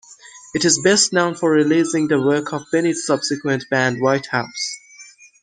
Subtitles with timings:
[0.55, 4.79] It is best known for releasing the work of Bennett's subsequent band, Whitehouse.